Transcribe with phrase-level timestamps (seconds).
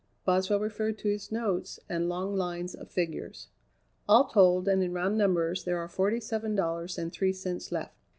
[0.25, 3.49] Boswell referred to his notes and long lines of figures.
[4.09, 7.93] "All told, and in round numbers, there are forty seven dollars and three cents left."